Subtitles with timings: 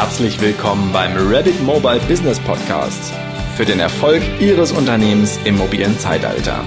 [0.00, 3.12] Herzlich willkommen beim Rabbit Mobile Business Podcast
[3.56, 6.64] für den Erfolg Ihres Unternehmens im mobilen Zeitalter.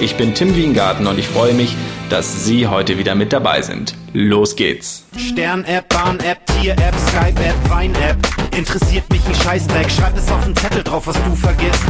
[0.00, 1.76] Ich bin Tim Wiengarten und ich freue mich,
[2.08, 3.94] dass Sie heute wieder mit dabei sind.
[4.14, 5.04] Los geht's!
[5.18, 8.16] Stern-App, Bahn-App, Tier-App, Skype-App, Wein-App.
[8.56, 11.84] Interessiert mich ein Scheißdreck, schreib es auf den Zettel drauf, was du vergisst.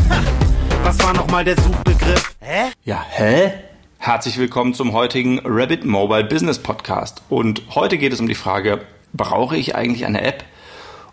[0.82, 2.34] Was war nochmal der Suchbegriff?
[2.40, 2.72] Hä?
[2.84, 3.52] Ja, hä?
[3.98, 7.22] Herzlich willkommen zum heutigen Rabbit Mobile Business Podcast.
[7.28, 8.80] Und heute geht es um die Frage,
[9.12, 10.44] brauche ich eigentlich eine App?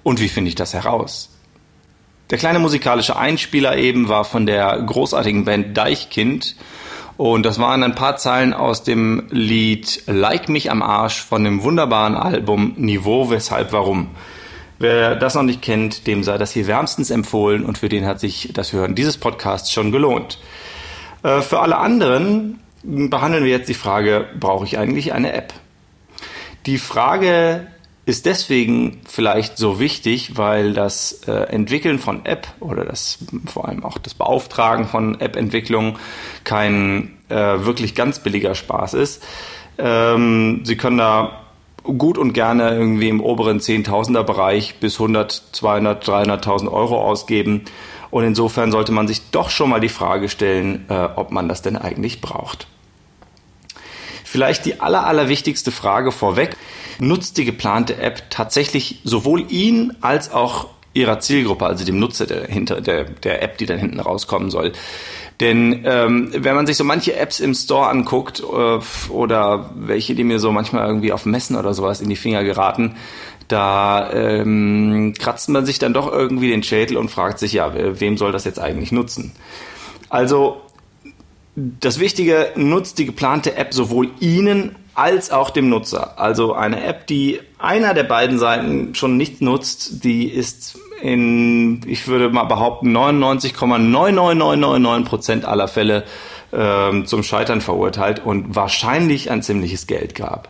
[0.03, 1.29] Und wie finde ich das heraus?
[2.29, 6.55] Der kleine musikalische Einspieler eben war von der großartigen Band Deichkind.
[7.17, 11.63] Und das waren ein paar Zeilen aus dem Lied Like mich am Arsch von dem
[11.63, 14.11] wunderbaren Album Niveau, weshalb, warum.
[14.77, 18.21] Wer das noch nicht kennt, dem sei das hier wärmstens empfohlen und für den hat
[18.21, 20.39] sich das Hören dieses Podcasts schon gelohnt.
[21.23, 25.53] Äh, für alle anderen behandeln wir jetzt die Frage, brauche ich eigentlich eine App?
[26.65, 27.67] Die Frage
[28.09, 33.85] ist deswegen vielleicht so wichtig, weil das äh, Entwickeln von App oder das vor allem
[33.85, 35.97] auch das Beauftragen von App-Entwicklung
[36.43, 39.23] kein äh, wirklich ganz billiger Spaß ist.
[39.77, 41.43] Ähm, Sie können da
[41.83, 47.65] gut und gerne irgendwie im oberen Zehntausender Bereich bis 100, 200, 300.000 Euro ausgeben.
[48.11, 51.61] Und insofern sollte man sich doch schon mal die Frage stellen, äh, ob man das
[51.61, 52.67] denn eigentlich braucht.
[54.31, 56.55] Vielleicht die aller, allerwichtigste Frage vorweg.
[56.99, 62.45] Nutzt die geplante App tatsächlich sowohl ihn als auch ihrer Zielgruppe, also dem Nutzer der,
[62.45, 64.73] hinter der, der App, die dann hinten rauskommen soll?
[65.39, 70.23] Denn ähm, wenn man sich so manche Apps im Store anguckt äh, oder welche, die
[70.23, 72.97] mir so manchmal irgendwie auf Messen oder sowas in die Finger geraten,
[73.47, 78.15] da ähm, kratzt man sich dann doch irgendwie den Schädel und fragt sich, ja, wem
[78.15, 79.31] soll das jetzt eigentlich nutzen?
[80.07, 80.61] Also
[81.55, 86.19] das Wichtige, nutzt die geplante App sowohl Ihnen als auch dem Nutzer.
[86.19, 92.07] Also eine App, die einer der beiden Seiten schon nicht nutzt, die ist in, ich
[92.07, 96.03] würde mal behaupten, 99,99999% aller Fälle
[96.51, 100.49] äh, zum Scheitern verurteilt und wahrscheinlich ein ziemliches Geld gab.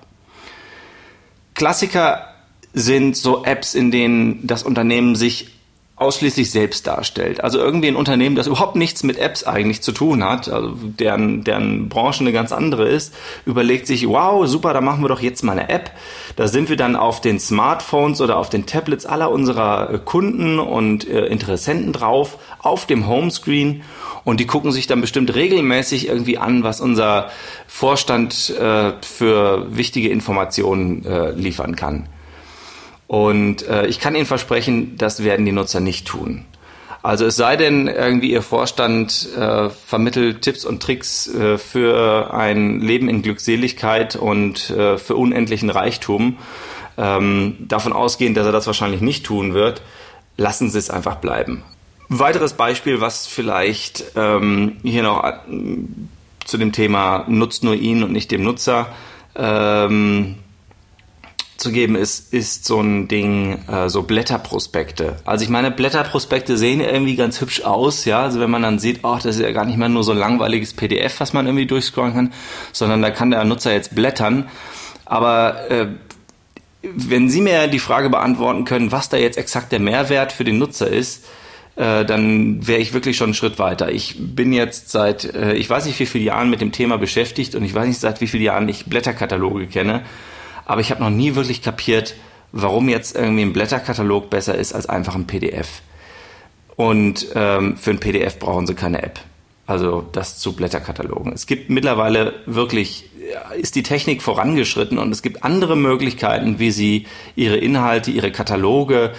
[1.54, 2.26] Klassiker
[2.74, 5.59] sind so Apps, in denen das Unternehmen sich
[6.00, 7.44] ausschließlich selbst darstellt.
[7.44, 11.44] Also irgendwie ein Unternehmen, das überhaupt nichts mit Apps eigentlich zu tun hat, also deren,
[11.44, 13.14] deren Branche eine ganz andere ist,
[13.46, 15.92] überlegt sich, wow, super, da machen wir doch jetzt mal eine App.
[16.36, 20.60] Da sind wir dann auf den Smartphones oder auf den Tablets aller unserer äh, Kunden
[20.60, 23.84] und äh, Interessenten drauf, auf dem Homescreen
[24.24, 27.30] und die gucken sich dann bestimmt regelmäßig irgendwie an, was unser
[27.68, 32.08] Vorstand äh, für wichtige Informationen äh, liefern kann.
[33.10, 36.46] Und äh, ich kann Ihnen versprechen, das werden die Nutzer nicht tun.
[37.02, 42.80] Also es sei denn, irgendwie Ihr Vorstand äh, vermittelt Tipps und Tricks äh, für ein
[42.82, 46.38] Leben in Glückseligkeit und äh, für unendlichen Reichtum.
[47.00, 49.82] Ähm, davon ausgehend, dass er das wahrscheinlich nicht tun wird,
[50.38, 51.64] lassen Sie es einfach bleiben.
[52.10, 55.34] Weiteres Beispiel, was vielleicht ähm, hier noch äh,
[56.46, 58.86] zu dem Thema nutzt nur ihn und nicht dem Nutzer
[59.36, 60.36] ähm,
[61.60, 65.18] zu geben ist, ist so ein Ding, äh, so Blätterprospekte.
[65.26, 68.22] Also ich meine, Blätterprospekte sehen irgendwie ganz hübsch aus, ja.
[68.22, 70.18] Also wenn man dann sieht, ach, das ist ja gar nicht mehr nur so ein
[70.18, 72.34] langweiliges PDF, was man irgendwie durchscrollen kann,
[72.72, 74.48] sondern da kann der Nutzer jetzt blättern.
[75.04, 75.88] Aber äh,
[76.82, 80.60] wenn Sie mir die Frage beantworten können, was da jetzt exakt der Mehrwert für den
[80.60, 81.26] Nutzer ist,
[81.76, 83.92] äh, dann wäre ich wirklich schon einen Schritt weiter.
[83.92, 87.54] Ich bin jetzt seit, äh, ich weiß nicht wie viele Jahren mit dem Thema beschäftigt
[87.56, 90.04] und ich weiß nicht seit wie vielen Jahren ich Blätterkataloge kenne
[90.70, 92.14] aber ich habe noch nie wirklich kapiert,
[92.52, 95.82] warum jetzt irgendwie ein Blätterkatalog besser ist als einfach ein PDF.
[96.76, 99.20] Und ähm, für ein PDF brauchen sie keine App.
[99.66, 101.34] Also das zu Blätterkatalogen.
[101.34, 103.10] Es gibt mittlerweile wirklich,
[103.60, 109.14] ist die Technik vorangeschritten und es gibt andere Möglichkeiten, wie sie ihre Inhalte, ihre Kataloge,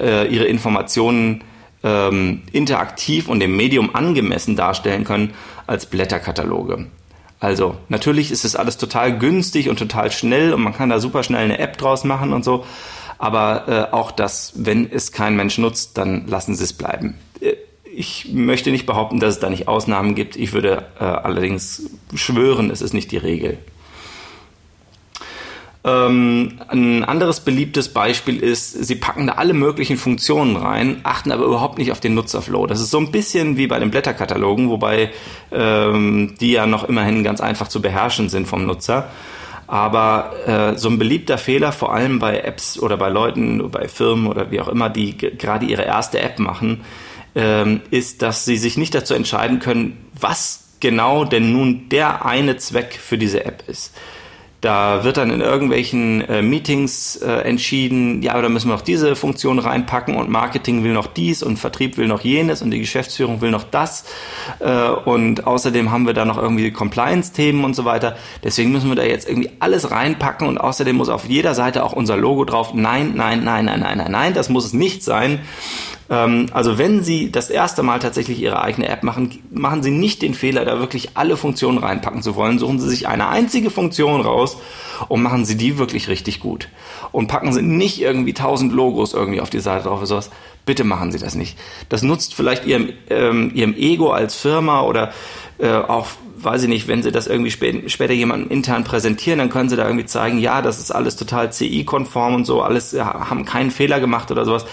[0.00, 1.44] äh, ihre Informationen
[1.82, 5.34] ähm, interaktiv und dem Medium angemessen darstellen können
[5.66, 6.86] als Blätterkataloge.
[7.40, 11.22] Also, natürlich ist es alles total günstig und total schnell und man kann da super
[11.22, 12.64] schnell eine App draus machen und so.
[13.18, 17.18] Aber äh, auch das, wenn es kein Mensch nutzt, dann lassen Sie es bleiben.
[17.40, 17.54] Äh,
[17.94, 20.36] ich möchte nicht behaupten, dass es da nicht Ausnahmen gibt.
[20.36, 23.58] Ich würde äh, allerdings schwören, es ist nicht die Regel.
[25.86, 31.44] Ähm, ein anderes beliebtes Beispiel ist, sie packen da alle möglichen Funktionen rein, achten aber
[31.44, 32.66] überhaupt nicht auf den Nutzerflow.
[32.66, 35.10] Das ist so ein bisschen wie bei den Blätterkatalogen, wobei
[35.52, 39.10] ähm, die ja noch immerhin ganz einfach zu beherrschen sind vom Nutzer.
[39.66, 44.26] Aber äh, so ein beliebter Fehler, vor allem bei Apps oder bei Leuten, bei Firmen
[44.26, 46.80] oder wie auch immer, die gerade ihre erste App machen,
[47.34, 52.56] ähm, ist, dass sie sich nicht dazu entscheiden können, was genau denn nun der eine
[52.56, 53.94] Zweck für diese App ist.
[54.64, 58.80] Da wird dann in irgendwelchen äh, Meetings äh, entschieden, ja, aber da müssen wir noch
[58.80, 62.78] diese Funktion reinpacken und Marketing will noch dies und Vertrieb will noch jenes und die
[62.78, 64.06] Geschäftsführung will noch das.
[64.60, 68.16] Äh, und außerdem haben wir da noch irgendwie Compliance-Themen und so weiter.
[68.42, 71.92] Deswegen müssen wir da jetzt irgendwie alles reinpacken und außerdem muss auf jeder Seite auch
[71.92, 72.72] unser Logo drauf.
[72.72, 75.40] Nein, nein, nein, nein, nein, nein, nein, das muss es nicht sein.
[76.10, 80.22] Ähm, also wenn Sie das erste Mal tatsächlich Ihre eigene App machen, machen Sie nicht
[80.22, 82.58] den Fehler, da wirklich alle Funktionen reinpacken zu wollen.
[82.58, 84.56] Suchen Sie sich eine einzige Funktion raus
[85.08, 86.68] und machen Sie die wirklich richtig gut.
[87.12, 90.30] Und packen Sie nicht irgendwie tausend Logos irgendwie auf die Seite drauf oder sowas.
[90.66, 91.58] Bitte machen Sie das nicht.
[91.88, 95.12] Das nutzt vielleicht Ihrem, ähm, Ihrem Ego als Firma oder
[95.58, 96.08] äh, auch
[96.44, 99.76] weiß ich nicht, wenn sie das irgendwie spä später jemandem intern präsentieren, dann können sie
[99.76, 103.70] da irgendwie zeigen, ja, das ist alles total CI-konform und so, alles ja, haben keinen
[103.70, 104.66] Fehler gemacht oder sowas.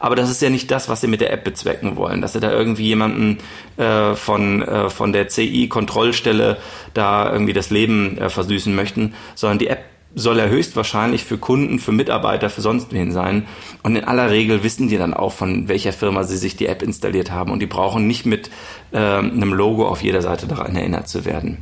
[0.00, 2.40] Aber das ist ja nicht das, was sie mit der App bezwecken wollen, dass sie
[2.40, 3.38] da irgendwie jemanden
[3.76, 6.58] äh, von, äh, von der CI-Kontrollstelle
[6.94, 11.78] da irgendwie das Leben äh, versüßen möchten, sondern die App soll er höchstwahrscheinlich für Kunden,
[11.78, 13.46] für Mitarbeiter, für sonst wen sein.
[13.82, 16.82] Und in aller Regel wissen die dann auch, von welcher Firma sie sich die App
[16.82, 17.52] installiert haben.
[17.52, 18.50] Und die brauchen nicht mit
[18.92, 21.58] äh, einem Logo auf jeder Seite daran erinnert zu werden.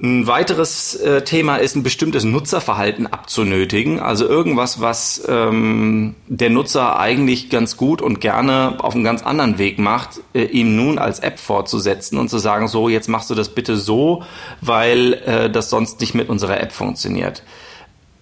[0.00, 7.00] Ein weiteres äh, Thema ist ein bestimmtes Nutzerverhalten abzunötigen, also irgendwas, was ähm, der Nutzer
[7.00, 11.18] eigentlich ganz gut und gerne auf einem ganz anderen Weg macht, äh, ihm nun als
[11.18, 14.22] App fortzusetzen und zu sagen, so jetzt machst du das bitte so,
[14.60, 17.42] weil äh, das sonst nicht mit unserer App funktioniert.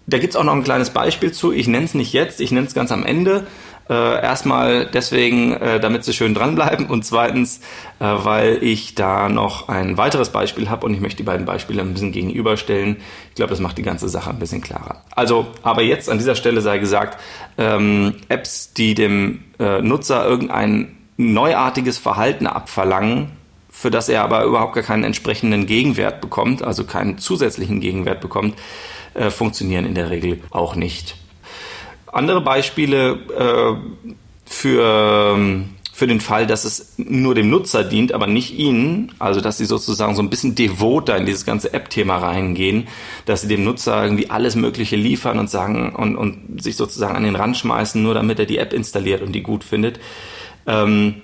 [0.06, 1.52] Da gibt's auch noch ein kleines Beispiel zu.
[1.52, 3.46] Ich nenne es nicht jetzt, ich nenne es ganz am Ende.
[3.88, 7.60] Äh, erstmal deswegen, äh, damit sie schön dranbleiben und zweitens,
[8.00, 11.82] äh, weil ich da noch ein weiteres Beispiel habe und ich möchte die beiden Beispiele
[11.82, 12.96] ein bisschen gegenüberstellen.
[13.28, 15.02] Ich glaube, das macht die ganze Sache ein bisschen klarer.
[15.14, 17.20] Also, aber jetzt an dieser Stelle sei gesagt,
[17.58, 23.30] ähm, Apps, die dem äh, Nutzer irgendein neuartiges Verhalten abverlangen,
[23.70, 28.56] für das er aber überhaupt gar keinen entsprechenden Gegenwert bekommt, also keinen zusätzlichen Gegenwert bekommt,
[29.14, 31.16] äh, funktionieren in der Regel auch nicht.
[32.16, 34.06] Andere Beispiele äh,
[34.44, 39.40] für, ähm, für den Fall, dass es nur dem Nutzer dient, aber nicht Ihnen, also
[39.40, 42.88] dass Sie sozusagen so ein bisschen devoter in dieses ganze App-Thema reingehen,
[43.24, 47.24] dass Sie dem Nutzer irgendwie alles Mögliche liefern und sagen und, und sich sozusagen an
[47.24, 50.00] den Rand schmeißen, nur damit er die App installiert und die gut findet,
[50.66, 51.22] ähm,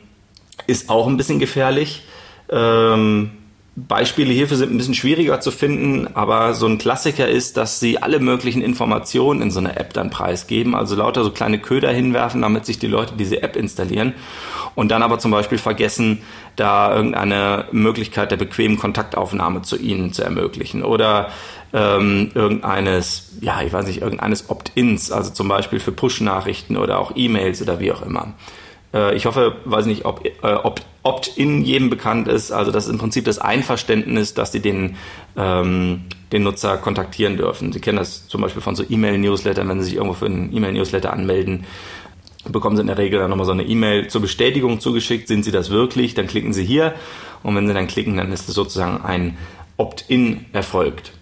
[0.67, 2.03] ist auch ein bisschen gefährlich.
[2.51, 3.31] Ähm,
[3.75, 8.03] Beispiele hierfür sind ein bisschen schwieriger zu finden, aber so ein Klassiker ist, dass sie
[8.03, 12.43] alle möglichen Informationen in so einer App dann preisgeben, also lauter so kleine Köder hinwerfen,
[12.43, 14.13] damit sich die Leute diese App installieren.
[14.75, 16.23] Und dann aber zum Beispiel vergessen,
[16.57, 20.83] da irgendeine Möglichkeit der bequemen Kontaktaufnahme zu ihnen zu ermöglichen.
[20.83, 21.31] Oder
[21.73, 27.13] ähm, irgendeines, ja, ich weiß nicht, irgendeines Opt-ins, also zum Beispiel für Push-Nachrichten oder auch
[27.15, 28.35] E-Mails oder wie auch immer.
[28.93, 32.53] Äh, ich hoffe, weiß nicht, ob, äh, ob Opt-in jedem bekannt ist.
[32.53, 34.97] Also das ist im Prinzip das Einverständnis, dass sie den,
[35.37, 37.73] ähm, den Nutzer kontaktieren dürfen.
[37.73, 41.13] Sie kennen das zum Beispiel von so E-Mail-Newslettern, wenn Sie sich irgendwo für einen E-Mail-Newsletter
[41.13, 41.65] anmelden,
[42.45, 45.27] bekommen Sie in der Regel dann nochmal so eine E-Mail zur Bestätigung zugeschickt.
[45.27, 46.15] Sind Sie das wirklich?
[46.15, 46.95] Dann klicken Sie hier
[47.43, 49.37] und wenn Sie dann klicken, dann ist es sozusagen ein
[49.77, 51.13] Opt-in erfolgt.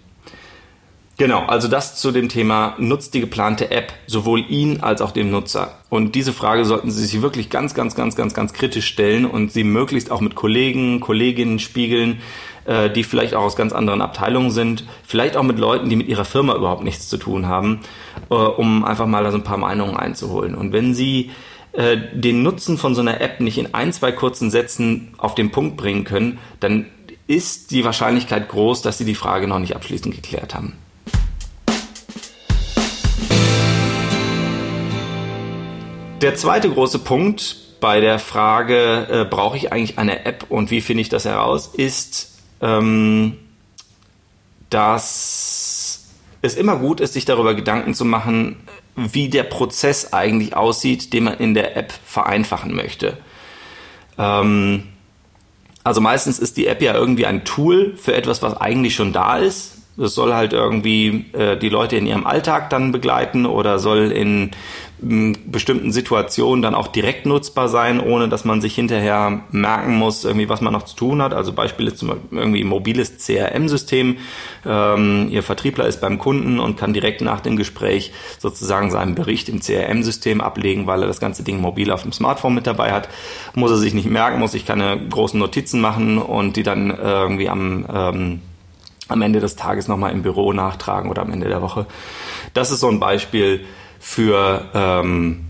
[1.20, 5.30] Genau, also das zu dem Thema, nutzt die geplante App sowohl ihn als auch dem
[5.30, 5.74] Nutzer?
[5.90, 9.52] Und diese Frage sollten Sie sich wirklich ganz, ganz, ganz, ganz, ganz kritisch stellen und
[9.52, 12.22] sie möglichst auch mit Kollegen, Kolleginnen spiegeln,
[12.64, 16.08] äh, die vielleicht auch aus ganz anderen Abteilungen sind, vielleicht auch mit Leuten, die mit
[16.08, 17.80] ihrer Firma überhaupt nichts zu tun haben,
[18.30, 20.54] äh, um einfach mal da so ein paar Meinungen einzuholen.
[20.54, 21.32] Und wenn Sie
[21.72, 25.50] äh, den Nutzen von so einer App nicht in ein, zwei kurzen Sätzen auf den
[25.50, 26.86] Punkt bringen können, dann
[27.26, 30.78] ist die Wahrscheinlichkeit groß, dass Sie die Frage noch nicht abschließend geklärt haben.
[36.20, 40.82] Der zweite große Punkt bei der Frage, äh, brauche ich eigentlich eine App und wie
[40.82, 43.38] finde ich das heraus, ist, ähm,
[44.68, 46.10] dass
[46.42, 48.56] es immer gut ist, sich darüber Gedanken zu machen,
[48.96, 53.16] wie der Prozess eigentlich aussieht, den man in der App vereinfachen möchte.
[54.18, 54.88] Ähm,
[55.84, 59.38] also meistens ist die App ja irgendwie ein Tool für etwas, was eigentlich schon da
[59.38, 59.78] ist.
[59.96, 64.50] Das soll halt irgendwie äh, die Leute in ihrem Alltag dann begleiten oder soll in
[65.02, 70.48] bestimmten Situationen dann auch direkt nutzbar sein, ohne dass man sich hinterher merken muss, irgendwie
[70.48, 71.32] was man noch zu tun hat.
[71.32, 74.18] Also Beispiel ist zum Beispiel irgendwie mobiles CRM-System.
[74.66, 79.48] Ähm, Ihr Vertriebler ist beim Kunden und kann direkt nach dem Gespräch sozusagen seinen Bericht
[79.48, 83.08] im CRM-System ablegen, weil er das ganze Ding mobil auf dem Smartphone mit dabei hat.
[83.54, 87.48] Muss er sich nicht merken, muss ich keine großen Notizen machen und die dann irgendwie
[87.48, 88.40] am ähm,
[89.10, 91.86] am Ende des Tages nochmal im Büro nachtragen oder am Ende der Woche.
[92.54, 93.64] Das ist so ein Beispiel,
[94.00, 95.44] für ähm,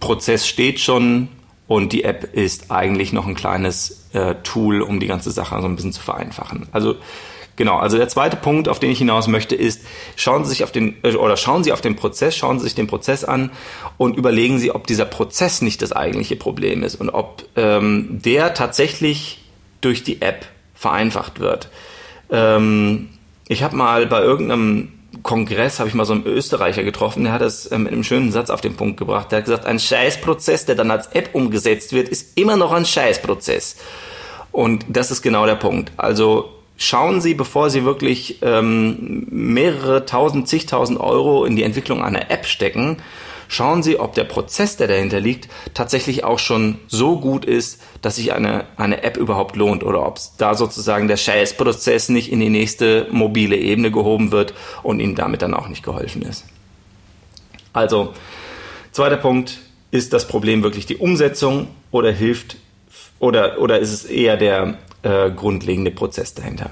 [0.00, 1.28] Prozess steht schon
[1.66, 5.66] und die App ist eigentlich noch ein kleines äh, Tool, um die ganze Sache so
[5.66, 6.68] ein bisschen zu vereinfachen.
[6.72, 6.96] Also
[7.56, 9.82] Genau, also der zweite Punkt, auf den ich hinaus möchte, ist,
[10.16, 12.74] schauen Sie sich auf den, äh, oder schauen Sie auf den Prozess, schauen Sie sich
[12.74, 13.52] den Prozess an
[13.96, 18.54] und überlegen Sie, ob dieser Prozess nicht das eigentliche Problem ist und ob ähm, der
[18.54, 19.44] tatsächlich
[19.80, 21.68] durch die App vereinfacht wird.
[22.28, 23.10] Ähm,
[23.46, 24.88] ich habe mal bei irgendeinem
[25.24, 28.30] Kongress habe ich mal so einen Österreicher getroffen, der hat das äh, mit einem schönen
[28.30, 29.32] Satz auf den Punkt gebracht.
[29.32, 32.84] Der hat gesagt, ein Scheißprozess, der dann als App umgesetzt wird, ist immer noch ein
[32.84, 33.76] Scheißprozess.
[34.52, 35.92] Und das ist genau der Punkt.
[35.96, 42.30] Also schauen Sie, bevor Sie wirklich ähm, mehrere tausend, zigtausend Euro in die Entwicklung einer
[42.30, 42.98] App stecken,
[43.54, 48.16] schauen Sie, ob der Prozess, der dahinter liegt, tatsächlich auch schon so gut ist, dass
[48.16, 52.50] sich eine, eine App überhaupt lohnt oder ob da sozusagen der Scheißprozess nicht in die
[52.50, 56.44] nächste mobile Ebene gehoben wird und Ihnen damit dann auch nicht geholfen ist.
[57.72, 58.12] Also,
[58.92, 59.58] zweiter Punkt,
[59.90, 62.56] ist das Problem wirklich die Umsetzung oder hilft
[63.20, 66.70] oder, oder ist es eher der äh, grundlegende Prozess dahinter?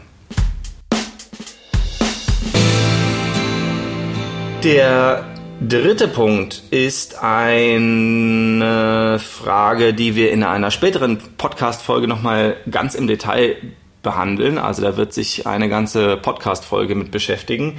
[4.65, 5.32] Der
[5.69, 13.57] dritte Punkt ist eine Frage, die wir in einer späteren Podcast-Folge nochmal ganz im Detail
[14.03, 14.59] behandeln.
[14.59, 17.79] Also da wird sich eine ganze Podcast-Folge mit beschäftigen.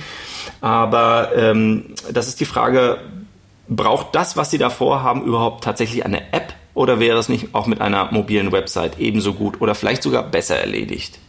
[0.61, 2.99] Aber ähm, das ist die Frage,
[3.67, 7.67] braucht das, was Sie da vorhaben, überhaupt tatsächlich eine App oder wäre es nicht auch
[7.67, 11.19] mit einer mobilen Website ebenso gut oder vielleicht sogar besser erledigt?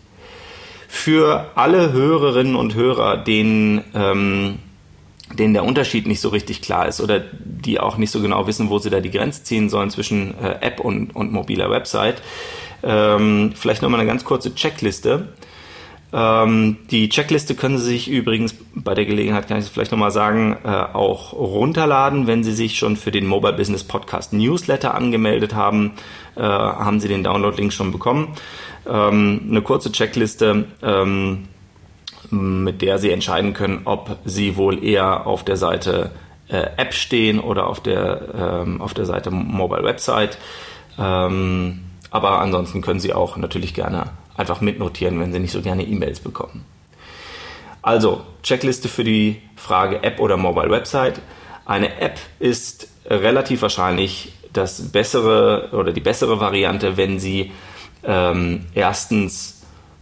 [0.89, 4.61] Für alle Hörerinnen und Hörer, denen ähm,
[5.37, 8.71] denen der Unterschied nicht so richtig klar ist oder die auch nicht so genau wissen,
[8.71, 12.23] wo sie da die Grenze ziehen sollen zwischen äh, App und, und mobiler Website.
[12.83, 15.29] Ähm, vielleicht nochmal eine ganz kurze Checkliste.
[16.13, 20.13] Ähm, die Checkliste können Sie sich übrigens bei der Gelegenheit, kann ich es vielleicht nochmal
[20.13, 22.29] sagen, äh, auch runterladen.
[22.29, 25.93] Wenn Sie sich schon für den Mobile Business Podcast Newsletter angemeldet haben,
[26.37, 28.29] äh, haben Sie den Download-Link schon bekommen.
[28.89, 31.49] Ähm, eine kurze Checkliste ähm,
[32.31, 36.11] mit der Sie entscheiden können, ob Sie wohl eher auf der Seite
[36.49, 40.39] äh, App stehen oder auf der, ähm, auf der Seite Mobile Website.
[40.99, 45.85] Ähm, aber ansonsten können Sie auch natürlich gerne einfach mitnotieren, wenn Sie nicht so gerne
[45.85, 46.65] E-Mails bekommen.
[47.83, 51.21] Also, Checkliste für die Frage App oder Mobile Website.
[51.67, 57.53] Eine App ist relativ wahrscheinlich das bessere oder die bessere Variante, wenn Sie
[58.05, 59.54] ähm, erstens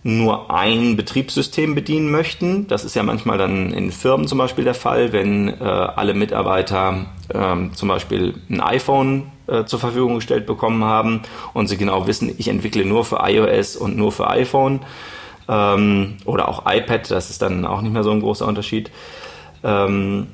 [0.04, 2.66] nur ein Betriebssystem bedienen möchten.
[2.66, 7.06] Das ist ja manchmal dann in Firmen zum Beispiel der Fall, wenn äh, alle Mitarbeiter
[7.32, 12.35] ähm, zum Beispiel ein iPhone äh, zur Verfügung gestellt bekommen haben und sie genau wissen,
[12.37, 14.80] ich entwickle nur für iOS und nur für iPhone
[15.49, 18.90] ähm, oder auch iPad, das ist dann auch nicht mehr so ein großer Unterschied.
[19.62, 20.26] Ähm,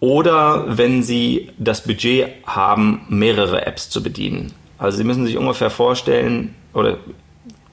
[0.00, 4.52] oder wenn Sie das Budget haben, mehrere Apps zu bedienen.
[4.76, 6.98] Also Sie müssen sich ungefähr vorstellen, oder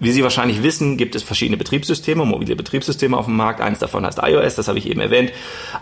[0.02, 3.62] wie Sie wahrscheinlich wissen, gibt es verschiedene Betriebssysteme, mobile Betriebssysteme auf dem Markt.
[3.62, 5.32] Eins davon heißt iOS, das habe ich eben erwähnt.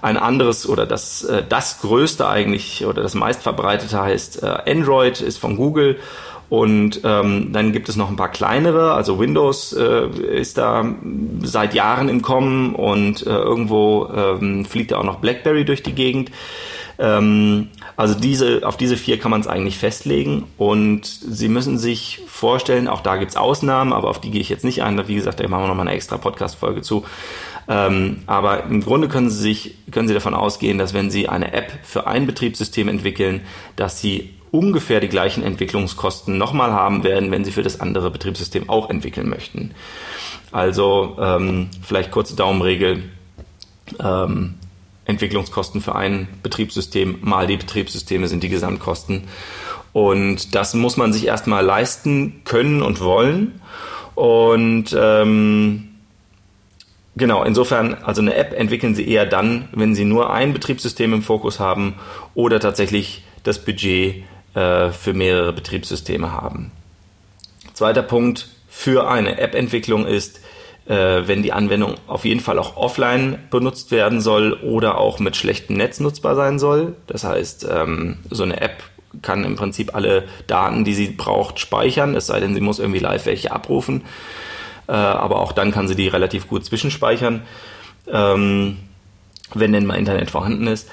[0.02, 5.38] Ein anderes oder das, äh, das größte eigentlich oder das meistverbreitete heißt äh, Android, ist
[5.38, 6.00] von Google.
[6.50, 10.84] Und ähm, dann gibt es noch ein paar kleinere, also Windows äh, ist da
[11.44, 15.94] seit Jahren im Kommen und äh, irgendwo ähm, fliegt da auch noch BlackBerry durch die
[15.94, 16.32] Gegend.
[17.00, 22.22] Ähm, also diese, auf diese vier kann man es eigentlich festlegen und Sie müssen sich
[22.27, 25.08] vorstellen, auch da gibt es Ausnahmen, aber auf die gehe ich jetzt nicht ein.
[25.08, 27.06] Wie gesagt, da machen wir nochmal eine extra Podcast-Folge zu.
[27.70, 31.53] Ähm, aber im Grunde können Sie sich, können Sie davon ausgehen, dass wenn Sie eine
[31.53, 33.41] App für ein Betriebssystem entwickeln,
[33.77, 38.70] dass Sie ungefähr die gleichen Entwicklungskosten nochmal haben werden, wenn Sie für das andere Betriebssystem
[38.70, 39.72] auch entwickeln möchten.
[40.51, 43.03] Also ähm, vielleicht kurze Daumenregel.
[44.03, 44.56] Ähm,
[45.10, 49.24] Entwicklungskosten für ein Betriebssystem mal die Betriebssysteme sind die Gesamtkosten.
[49.92, 53.60] Und das muss man sich erstmal leisten können und wollen.
[54.13, 55.88] Und ähm,
[57.16, 61.24] genau, insofern, also eine App entwickeln Sie eher dann, wenn Sie nur ein Betriebssystem im
[61.24, 61.96] Fokus haben
[62.36, 64.24] oder tatsächlich das Budget
[64.54, 66.72] äh, für mehrere Betriebssysteme haben.
[67.74, 70.42] Zweiter Punkt für eine App-Entwicklung ist,
[70.89, 75.38] äh, wenn die Anwendung auf jeden Fall auch offline benutzt werden soll oder auch mit
[75.38, 76.96] schlechtem Netz nutzbar sein soll.
[77.05, 78.84] Das heißt, ähm, so eine App
[79.22, 83.00] kann im Prinzip alle Daten, die sie braucht, speichern, es sei denn, sie muss irgendwie
[83.00, 84.01] live welche abrufen.
[84.88, 87.43] Äh, aber auch dann kann sie die relativ gut zwischenspeichern,
[88.12, 88.77] ähm,
[89.53, 90.89] wenn denn mal Internet vorhanden ist.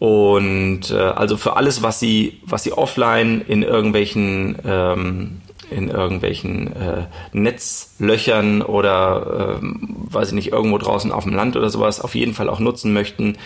[0.00, 5.40] Und äh, also für alles, was sie, was sie offline in irgendwelchen ähm,
[5.70, 9.66] in irgendwelchen äh, Netzlöchern oder äh,
[10.10, 12.92] weiß ich nicht, irgendwo draußen auf dem Land oder sowas auf jeden Fall auch nutzen
[12.92, 13.36] möchten,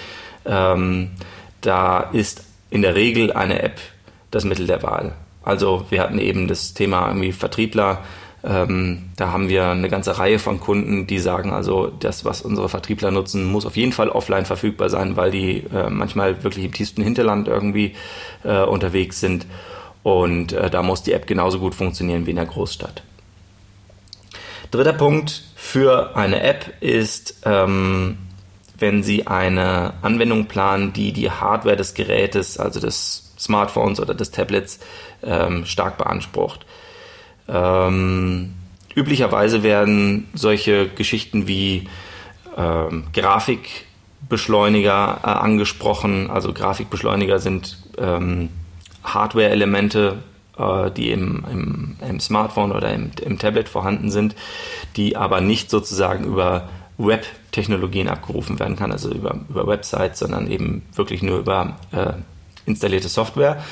[0.44, 1.10] ähm,
[1.60, 3.78] da ist in der Regel eine App
[4.30, 5.12] das Mittel der Wahl.
[5.42, 7.98] Also wir hatten eben das Thema irgendwie Vertriebler,
[8.44, 12.68] Ähm, da haben wir eine ganze Reihe von Kunden, die sagen, also das, was unsere
[12.68, 16.72] Vertriebler nutzen, muss auf jeden Fall offline verfügbar sein, weil die äh, manchmal wirklich im
[16.72, 17.94] tiefsten Hinterland irgendwie
[18.42, 19.46] äh, unterwegs sind.
[20.02, 23.02] Und äh, da muss die App genauso gut funktionieren wie in der Großstadt.
[24.70, 28.18] Dritter Punkt für eine App ist, ähm,
[28.78, 34.30] wenn Sie eine Anwendung planen, die die Hardware des Gerätes, also des Smartphones oder des
[34.30, 34.80] Tablets,
[35.22, 36.64] ähm, stark beansprucht.
[37.48, 38.54] Ähm,
[38.94, 41.88] üblicherweise werden solche Geschichten wie
[42.56, 46.30] ähm, Grafikbeschleuniger äh, angesprochen.
[46.30, 48.48] Also Grafikbeschleuniger sind ähm,
[49.02, 50.18] Hardware-Elemente,
[50.58, 54.34] äh, die im, im, im, Smartphone oder im, im, Tablet vorhanden sind,
[54.96, 56.68] die aber nicht sozusagen über
[56.98, 62.12] Web-Technologien abgerufen werden kann, also über, über Websites, sondern eben wirklich nur über äh,
[62.66, 63.62] installierte Software.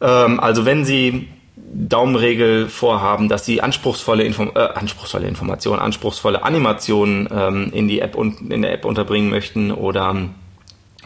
[0.00, 7.28] Ähm, also wenn Sie Daumenregel vorhaben, dass sie anspruchsvolle, Inform äh, anspruchsvolle Informationen, anspruchsvolle Animationen
[7.30, 10.14] ähm, in die App in der App unterbringen möchten oder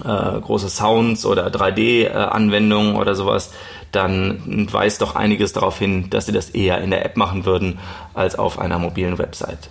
[0.02, 3.52] äh, große Sounds oder 3D-Anwendungen äh, oder sowas,
[3.92, 7.78] dann weist doch einiges darauf hin, dass sie das eher in der App machen würden
[8.14, 9.70] als auf einer mobilen Website.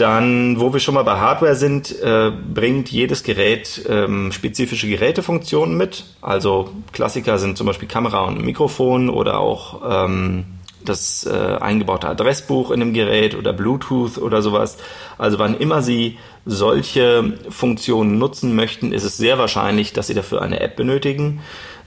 [0.00, 5.76] Dann, wo wir schon mal bei Hardware sind, äh, bringt jedes Gerät ähm, spezifische Gerätefunktionen
[5.76, 6.04] mit.
[6.22, 10.44] Also Klassiker sind zum Beispiel Kamera und Mikrofon oder auch ähm,
[10.82, 14.78] das äh, eingebaute Adressbuch in dem Gerät oder Bluetooth oder sowas.
[15.18, 16.16] Also wann immer Sie
[16.46, 21.40] solche Funktionen nutzen möchten, ist es sehr wahrscheinlich, dass Sie dafür eine App benötigen.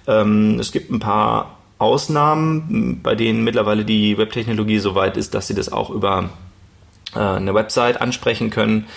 [0.08, 5.48] Ähm, es gibt ein paar Ausnahmen, bei denen mittlerweile die Webtechnologie so weit ist, dass
[5.48, 6.30] Sie das auch über
[7.16, 8.88] äh, eine Website ansprechen können.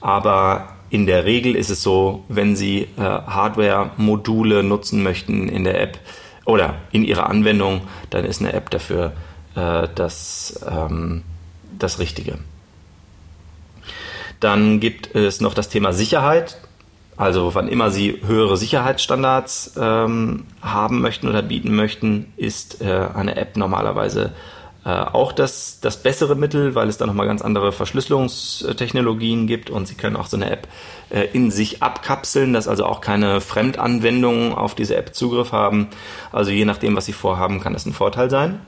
[0.00, 5.80] Aber in der Regel ist es so, wenn Sie äh, Hardware-Module nutzen möchten in der
[5.80, 5.98] App
[6.44, 9.12] oder in Ihrer Anwendung, dann ist eine App dafür
[9.54, 11.22] äh, das, ähm,
[11.78, 12.38] das Richtige.
[14.40, 16.58] Dann gibt es noch das Thema Sicherheit.
[17.16, 23.36] Also wann immer Sie höhere Sicherheitsstandards ähm, haben möchten oder bieten möchten, ist äh, eine
[23.36, 24.32] App normalerweise
[24.84, 29.86] äh, auch das, das bessere Mittel, weil es da nochmal ganz andere Verschlüsselungstechnologien gibt und
[29.88, 30.68] Sie können auch so eine App
[31.10, 35.88] äh, in sich abkapseln, dass also auch keine Fremdanwendungen auf diese App Zugriff haben.
[36.30, 38.60] Also je nachdem, was Sie vorhaben, kann das ein Vorteil sein.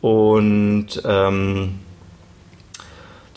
[0.00, 1.78] Und ähm,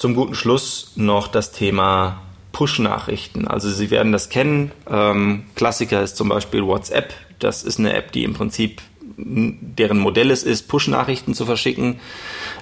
[0.04, 3.48] zum guten Schluss noch das Thema Push-Nachrichten.
[3.48, 4.74] Also Sie werden das kennen.
[4.92, 7.14] Ähm, Klassiker ist zum Beispiel WhatsApp.
[7.40, 8.82] Das ist eine App, die im Prinzip
[9.16, 12.02] deren Modell es ist, Push-Nachrichten zu verschicken.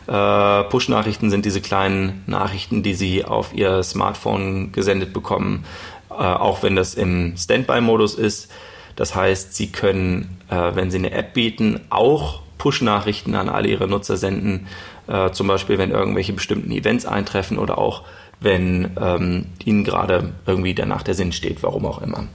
[0.06, 5.66] Äh, Push-Nachrichten sind diese kleinen Nachrichten, die Sie auf Ihr Smartphone gesendet bekommen,
[6.12, 8.52] äh, auch wenn das im Standby-Modus ist.
[8.96, 13.88] Das heißt, Sie können, äh, wenn Sie eine App bieten, auch Push-Nachrichten an alle Ihre
[13.88, 14.68] Nutzer senden,
[15.12, 18.04] äh, zum Beispiel wenn irgendwelche bestimmten Events eintreffen oder auch
[18.40, 22.28] wenn ähm, Ihnen gerade irgendwie danach der Sinn steht, warum auch immer.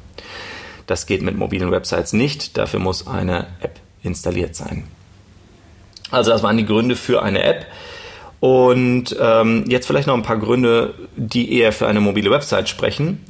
[0.86, 4.84] Das geht mit mobilen Websites nicht, dafür muss eine App installiert sein.
[6.10, 7.66] Also das waren die Gründe für eine App.
[8.38, 13.24] Und ähm, jetzt vielleicht noch ein paar Gründe, die eher für eine mobile Website sprechen.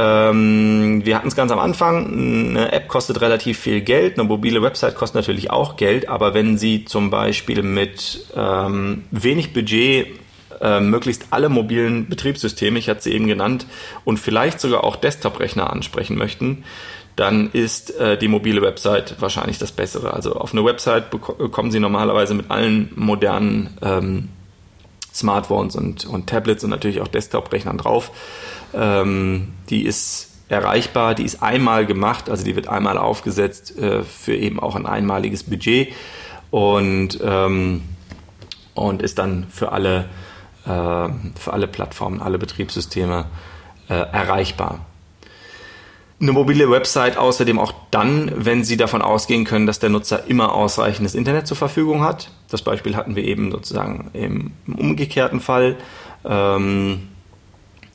[0.00, 4.62] Ähm, wir hatten es ganz am Anfang, eine App kostet relativ viel Geld, eine mobile
[4.62, 10.06] Website kostet natürlich auch Geld, aber wenn Sie zum Beispiel mit ähm, wenig Budget
[10.60, 13.66] äh, möglichst alle mobilen Betriebssysteme, ich hatte sie eben genannt,
[14.04, 16.62] und vielleicht sogar auch Desktop-Rechner ansprechen möchten,
[17.16, 20.14] dann ist äh, die mobile Website wahrscheinlich das Bessere.
[20.14, 24.28] Also auf eine Website bekommen Sie normalerweise mit allen modernen ähm,
[25.12, 28.12] Smartphones und, und Tablets und natürlich auch Desktop-Rechnern drauf.
[28.74, 34.34] Ähm, die ist erreichbar, die ist einmal gemacht, also die wird einmal aufgesetzt äh, für
[34.34, 35.92] eben auch ein einmaliges Budget
[36.50, 37.82] und, ähm,
[38.74, 40.06] und ist dann für alle,
[40.64, 43.26] äh, für alle Plattformen, alle Betriebssysteme
[43.88, 44.86] äh, erreichbar.
[46.20, 50.52] Eine mobile Website außerdem auch dann, wenn Sie davon ausgehen können, dass der Nutzer immer
[50.52, 52.30] ausreichendes Internet zur Verfügung hat.
[52.50, 55.76] Das Beispiel hatten wir eben sozusagen im, umgekehrten Fall.
[56.24, 57.08] Ähm,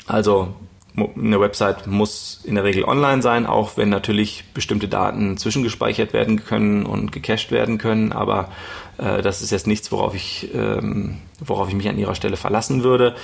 [0.07, 0.55] also
[0.95, 6.43] eine Website muss in der Regel online sein, auch wenn natürlich bestimmte Daten zwischengespeichert werden
[6.45, 8.11] können und gecached werden können.
[8.11, 8.49] Aber
[8.97, 12.83] äh, das ist jetzt nichts, worauf ich, ähm, worauf ich mich an Ihrer Stelle verlassen
[12.83, 13.15] würde.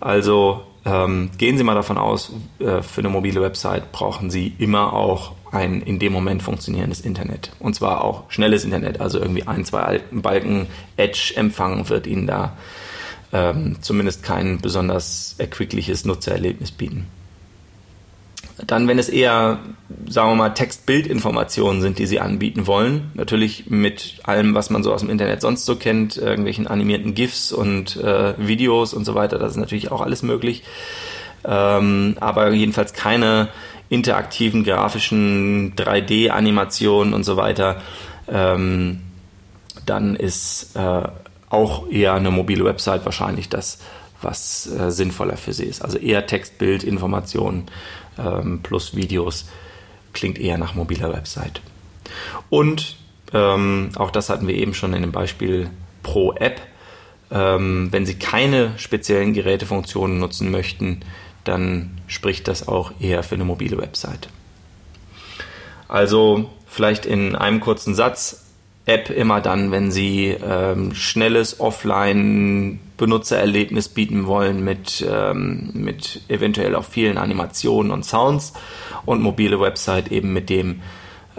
[0.00, 4.92] Also ähm, gehen Sie mal davon aus, äh, für eine mobile Website brauchen Sie immer
[4.92, 7.52] auch ein in dem Moment funktionierendes Internet.
[7.60, 12.56] Und zwar auch schnelles Internet, also irgendwie ein, zwei Balken Edge-Empfang wird Ihnen da
[13.32, 17.06] ähm, zumindest kein besonders erquickliches Nutzererlebnis bieten.
[18.66, 19.58] Dann, wenn es eher,
[20.08, 24.92] sagen wir mal, Text-Bild-Informationen sind, die sie anbieten wollen, natürlich mit allem, was man so
[24.92, 29.38] aus dem Internet sonst so kennt, irgendwelchen animierten GIFs und äh, Videos und so weiter,
[29.38, 30.62] das ist natürlich auch alles möglich.
[31.44, 33.48] Ähm, aber jedenfalls keine
[33.88, 37.80] interaktiven grafischen 3D-Animationen und so weiter.
[38.28, 39.00] Ähm,
[39.86, 41.02] dann ist äh,
[41.52, 43.78] auch eher eine mobile Website wahrscheinlich das,
[44.20, 45.82] was äh, sinnvoller für sie ist.
[45.82, 47.66] Also eher Text, Bild, Informationen
[48.18, 49.46] ähm, plus Videos
[50.12, 51.60] klingt eher nach mobiler Website.
[52.50, 52.96] Und
[53.32, 55.70] ähm, auch das hatten wir eben schon in dem Beispiel
[56.02, 56.60] pro App.
[57.30, 61.00] Ähm, wenn Sie keine speziellen Gerätefunktionen nutzen möchten,
[61.44, 64.28] dann spricht das auch eher für eine mobile Website.
[65.88, 68.51] Also vielleicht in einem kurzen Satz,
[68.84, 76.84] App immer dann, wenn Sie ähm, schnelles Offline-Benutzererlebnis bieten wollen mit, ähm, mit eventuell auch
[76.84, 78.54] vielen Animationen und Sounds
[79.04, 80.82] und mobile Website eben mit dem,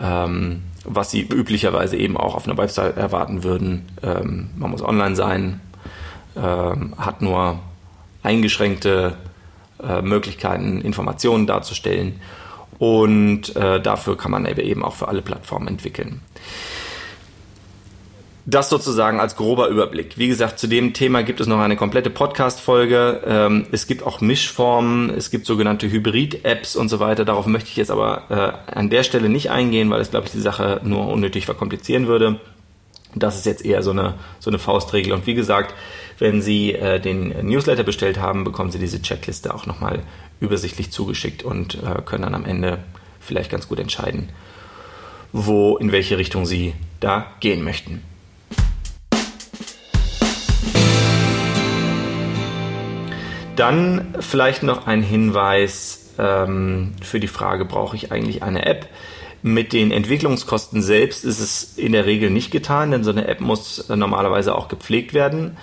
[0.02, 3.90] ähm, was Sie üblicherweise eben auch auf einer Website erwarten würden.
[4.02, 5.60] Ähm, man muss online sein,
[6.38, 7.60] ähm, hat nur
[8.24, 9.18] eingeschränkte
[9.86, 12.22] äh, Möglichkeiten, Informationen darzustellen
[12.80, 16.22] und äh, dafür kann man eben auch für alle Plattformen entwickeln.
[18.46, 20.18] Das sozusagen als grober Überblick.
[20.18, 23.22] Wie gesagt, zu dem Thema gibt es noch eine komplette Podcast-Folge.
[23.26, 27.24] Ähm, es gibt auch Mischformen, es gibt sogenannte Hybrid-Apps und so weiter.
[27.24, 30.34] Darauf möchte ich jetzt aber äh, an der Stelle nicht eingehen, weil es, glaube ich,
[30.34, 32.42] die Sache nur unnötig verkomplizieren würde.
[33.16, 35.14] Das ist jetzt eher so eine, so eine Faustregel.
[35.14, 35.74] Und wie gesagt,
[36.20, 40.02] wenn Sie äh, den Newsletter bestellt haben, bekommen Sie diese Checkliste auch nochmal
[40.42, 42.80] übersichtlich zugeschickt und äh, können dann am Ende
[43.22, 44.28] vielleicht ganz gut entscheiden,
[45.32, 48.02] wo, in welche Richtung Sie da gehen möchten.
[53.56, 58.88] Dann vielleicht noch ein Hinweis ähm, für die Frage, brauche ich eigentlich eine App?
[59.42, 63.42] Mit den Entwicklungskosten selbst ist es in der Regel nicht getan, denn so eine App
[63.42, 65.58] muss normalerweise auch gepflegt werden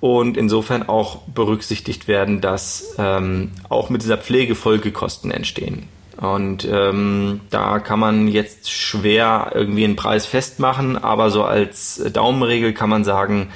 [0.00, 5.88] und insofern auch berücksichtigt werden, dass ähm, auch mit dieser Pflege Folgekosten entstehen.
[6.20, 12.74] Und ähm, da kann man jetzt schwer irgendwie einen Preis festmachen, aber so als Daumenregel
[12.74, 13.48] kann man sagen,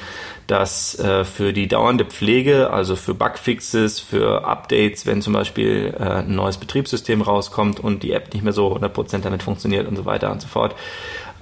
[0.46, 6.02] dass äh, für die dauernde Pflege, also für Bugfixes, für Updates, wenn zum Beispiel äh,
[6.02, 10.04] ein neues Betriebssystem rauskommt und die App nicht mehr so 100% damit funktioniert und so
[10.04, 10.76] weiter und so fort,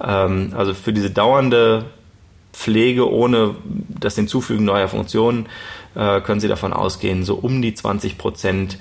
[0.03, 1.85] ähm, also für diese dauernde
[2.51, 3.55] Pflege ohne
[3.99, 5.47] das Hinzufügen neuer Funktionen
[5.93, 8.77] äh, können Sie davon ausgehen, so um die 20%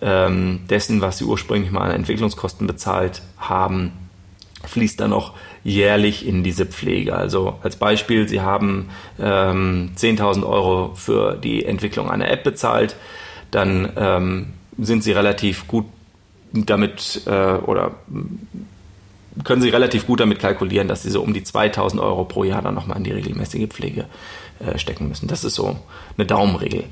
[0.00, 3.92] ähm, dessen, was Sie ursprünglich mal an Entwicklungskosten bezahlt haben,
[4.64, 5.34] fließt dann noch
[5.66, 7.16] jährlich in diese Pflege.
[7.16, 12.94] Also als Beispiel, Sie haben ähm, 10.000 Euro für die Entwicklung einer App bezahlt,
[13.50, 14.46] dann ähm,
[14.78, 15.86] sind Sie relativ gut
[16.52, 17.96] damit äh, oder
[19.42, 22.62] können Sie relativ gut damit kalkulieren, dass Sie so um die 2000 Euro pro Jahr
[22.62, 24.06] dann nochmal in die regelmäßige Pflege
[24.60, 25.26] äh, stecken müssen.
[25.26, 25.76] Das ist so
[26.16, 26.84] eine Daumenregel.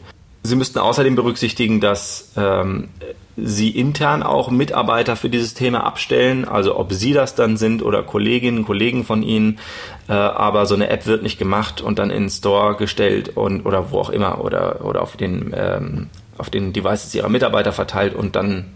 [0.47, 2.89] Sie müssten außerdem berücksichtigen, dass ähm,
[3.37, 8.03] Sie intern auch Mitarbeiter für dieses Thema abstellen, also ob Sie das dann sind oder
[8.03, 9.59] Kolleginnen, Kollegen von Ihnen,
[10.07, 13.65] äh, aber so eine App wird nicht gemacht und dann in den Store gestellt und
[13.65, 18.15] oder wo auch immer oder, oder auf den ähm, auf den Devices ihrer Mitarbeiter verteilt
[18.15, 18.67] und dann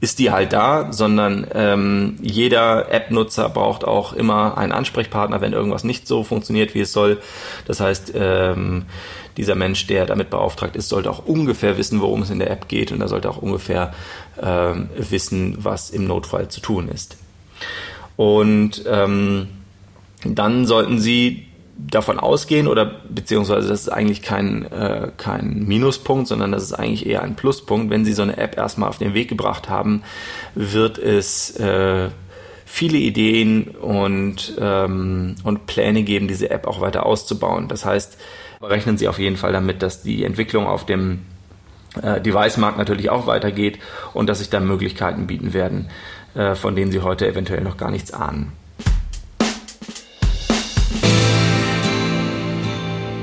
[0.00, 5.82] ist die halt da, sondern ähm, jeder App-Nutzer braucht auch immer einen Ansprechpartner, wenn irgendwas
[5.82, 7.18] nicht so funktioniert, wie es soll.
[7.66, 8.84] Das heißt, ähm,
[9.36, 12.68] dieser Mensch, der damit beauftragt ist, sollte auch ungefähr wissen, worum es in der App
[12.68, 13.92] geht und er sollte auch ungefähr
[14.40, 17.16] ähm, wissen, was im Notfall zu tun ist.
[18.16, 19.48] Und ähm,
[20.24, 21.47] dann sollten Sie
[21.78, 27.06] davon ausgehen oder beziehungsweise das ist eigentlich kein, äh, kein Minuspunkt, sondern das ist eigentlich
[27.06, 27.90] eher ein Pluspunkt.
[27.90, 30.02] Wenn Sie so eine App erstmal auf den Weg gebracht haben,
[30.56, 32.08] wird es äh,
[32.66, 37.68] viele Ideen und, ähm, und Pläne geben, diese App auch weiter auszubauen.
[37.68, 38.18] Das heißt,
[38.60, 41.20] rechnen Sie auf jeden Fall damit, dass die Entwicklung auf dem
[42.02, 43.78] äh, Device-Markt natürlich auch weitergeht
[44.14, 45.90] und dass sich da Möglichkeiten bieten werden,
[46.34, 48.52] äh, von denen Sie heute eventuell noch gar nichts ahnen.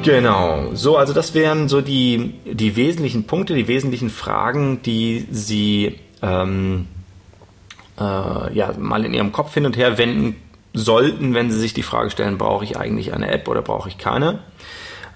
[0.06, 6.00] Genau, so, also das wären so die, die wesentlichen Punkte, die wesentlichen Fragen, die Sie
[6.22, 6.88] ähm,
[8.00, 10.36] äh, ja, mal in Ihrem Kopf hin und her wenden
[10.74, 13.98] sollten, wenn Sie sich die Frage stellen, brauche ich eigentlich eine App oder brauche ich
[13.98, 14.40] keine?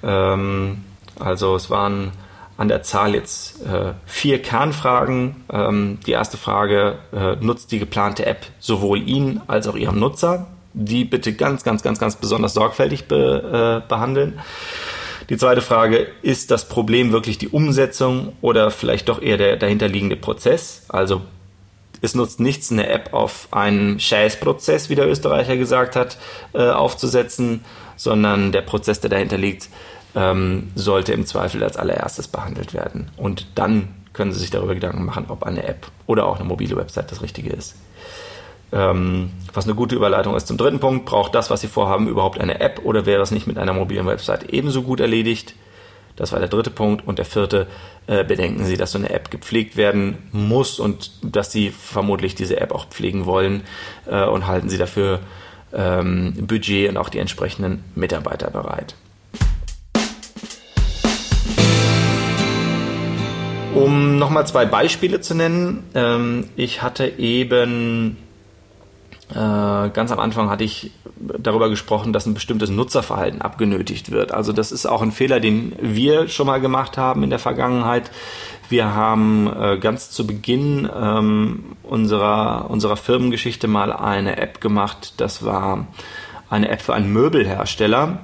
[0.02, 0.84] Ähm,
[1.20, 2.12] also es waren
[2.58, 5.44] an der Zahl jetzt äh, vier Kernfragen.
[5.52, 10.48] Ähm, die erste Frage, äh, nutzt die geplante App sowohl Ihnen als auch Ihrem Nutzer?
[10.74, 14.40] Die bitte ganz, ganz, ganz, ganz besonders sorgfältig be, äh, behandeln.
[15.30, 20.16] Die zweite Frage, ist das Problem wirklich die Umsetzung oder vielleicht doch eher der dahinterliegende
[20.16, 20.86] Prozess?
[20.90, 21.22] Also
[22.02, 26.18] es nutzt nichts, eine App auf einen Scheißprozess, wie der Österreicher gesagt hat,
[26.54, 27.64] äh, aufzusetzen,
[27.96, 29.70] sondern der Prozess, der dahinter liegt,
[30.16, 33.12] ähm, sollte im Zweifel als allererstes behandelt werden.
[33.18, 36.76] Und dann können Sie sich darüber Gedanken machen, ob eine App oder auch eine mobile
[36.76, 37.76] Website das Richtige ist.
[38.72, 42.40] Ähm, was eine gute Überleitung ist zum dritten Punkt, braucht das, was Sie vorhaben, überhaupt
[42.40, 45.56] eine App oder wäre es nicht mit einer mobilen Website ebenso gut erledigt?
[46.16, 47.08] Das war der dritte Punkt.
[47.08, 47.66] Und der vierte,
[48.08, 52.60] äh, bedenken Sie, dass so eine App gepflegt werden muss und dass Sie vermutlich diese
[52.60, 53.64] App auch pflegen wollen
[54.06, 55.22] äh, und halten Sie dafür
[55.74, 58.96] ähm, Budget und auch die entsprechenden Mitarbeiter bereit.
[63.74, 65.86] Um nochmal zwei Beispiele zu nennen.
[65.96, 68.18] Ähm, ich hatte eben
[69.34, 74.32] ganz am Anfang hatte ich darüber gesprochen, dass ein bestimmtes Nutzerverhalten abgenötigt wird.
[74.32, 78.12] Also das ist auch ein Fehler, den wir schon mal gemacht haben in der Vergangenheit.
[78.70, 85.16] Wir haben äh, ganz zu Beginn ähm, unserer, unserer Firmengeschichte mal eine App gemacht.
[85.18, 85.88] Das war
[86.50, 88.20] eine App für einen Möbelhersteller.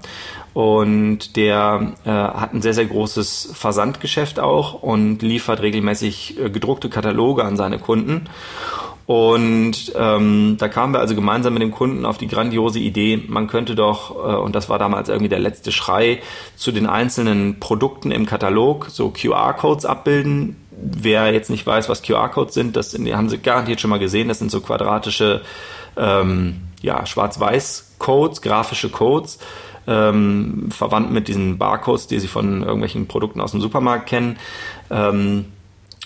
[0.54, 6.90] Und der äh, hat ein sehr, sehr großes Versandgeschäft auch und liefert regelmäßig äh, gedruckte
[6.90, 8.30] Kataloge an seine Kunden.
[9.08, 13.48] Und ähm, da kamen wir also gemeinsam mit dem Kunden auf die grandiose Idee, man
[13.48, 16.22] könnte doch, äh, und das war damals irgendwie der letzte Schrei,
[16.56, 20.56] zu den einzelnen Produkten im Katalog so QR-Codes abbilden.
[20.72, 24.40] Wer jetzt nicht weiß, was QR-Codes sind, das haben Sie garantiert schon mal gesehen, das
[24.40, 25.42] sind so quadratische,
[25.96, 29.38] ähm, ja, schwarz-weiß-Codes, grafische Codes,
[29.88, 34.38] ähm, verwandt mit diesen Barcodes, die Sie von irgendwelchen Produkten aus dem Supermarkt kennen.
[34.90, 35.46] Ähm,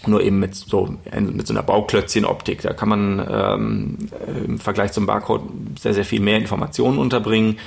[0.08, 2.62] nur eben mit so, mit so einer Bauklötzchen-Optik.
[2.62, 3.98] Da kann man ähm,
[4.46, 5.44] im Vergleich zum Barcode
[5.80, 7.58] sehr, sehr viel mehr Informationen unterbringen.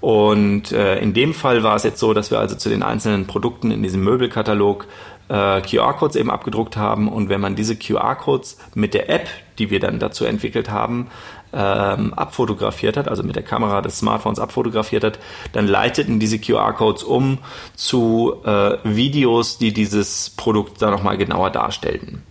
[0.00, 3.26] Und äh, in dem Fall war es jetzt so, dass wir also zu den einzelnen
[3.26, 4.86] Produkten in diesem Möbelkatalog
[5.28, 7.08] äh, QR-Codes eben abgedruckt haben.
[7.08, 9.28] Und wenn man diese QR-Codes mit der App,
[9.60, 11.08] die wir dann dazu entwickelt haben,
[11.52, 15.18] ähm, abfotografiert hat, also mit der Kamera des Smartphones abfotografiert hat,
[15.52, 17.38] dann leiteten diese QR-Codes um
[17.74, 22.22] zu äh, Videos, die dieses Produkt dann nochmal genauer darstellten.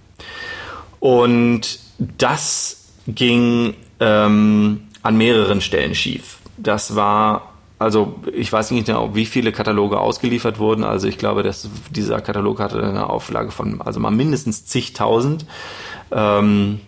[0.99, 6.39] Und das ging ähm, an mehreren Stellen schief.
[6.57, 10.83] Das war also ich weiß nicht genau, wie viele Kataloge ausgeliefert wurden.
[10.83, 15.45] Also ich glaube, dass dieser Katalog hatte eine Auflage von also mal mindestens zigtausend.
[16.11, 16.81] Ähm,